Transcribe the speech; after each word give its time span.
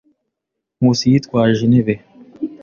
Nkusi 0.77 1.05
yitwaje 1.11 1.59
intebe. 1.63 1.93